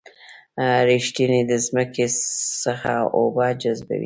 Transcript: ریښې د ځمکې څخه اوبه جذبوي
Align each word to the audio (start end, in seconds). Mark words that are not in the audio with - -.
ریښې 0.87 1.39
د 1.49 1.51
ځمکې 1.65 2.05
څخه 2.63 2.93
اوبه 3.17 3.47
جذبوي 3.61 3.99